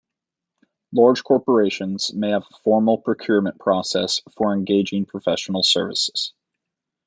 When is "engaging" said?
4.51-5.05